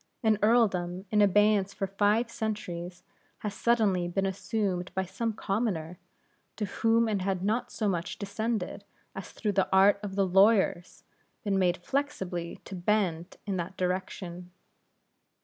An 0.23 0.39
earldom, 0.41 1.05
in 1.11 1.21
abeyance 1.21 1.75
for 1.75 1.85
five 1.85 2.31
centuries, 2.31 3.03
has 3.37 3.53
suddenly 3.53 4.07
been 4.07 4.25
assumed 4.25 4.91
by 4.95 5.05
some 5.05 5.31
commoner, 5.31 5.99
to 6.55 6.65
whom 6.65 7.07
it 7.07 7.21
had 7.21 7.43
not 7.43 7.69
so 7.71 7.87
much 7.87 8.17
descended, 8.17 8.83
as 9.13 9.31
through 9.31 9.51
the 9.51 9.69
art 9.71 9.99
of 10.01 10.15
the 10.15 10.25
lawyers 10.25 11.03
been 11.43 11.59
made 11.59 11.77
flexibly 11.77 12.55
to 12.65 12.73
bend 12.73 13.37
in 13.45 13.57
that 13.57 13.77
direction. 13.77 14.49